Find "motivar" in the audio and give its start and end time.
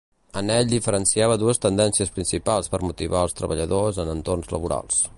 2.87-3.21